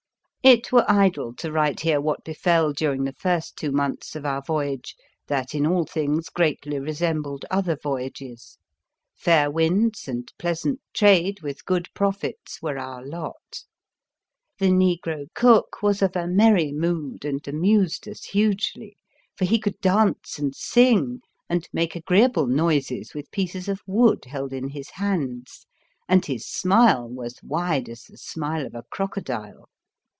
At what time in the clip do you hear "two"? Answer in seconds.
3.57-3.71